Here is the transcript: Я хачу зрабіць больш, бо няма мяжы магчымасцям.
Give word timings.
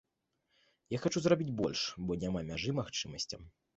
Я 0.95 1.01
хачу 1.03 1.21
зрабіць 1.25 1.53
больш, 1.61 1.81
бо 2.07 2.19
няма 2.25 2.43
мяжы 2.51 2.71
магчымасцям. 2.81 3.41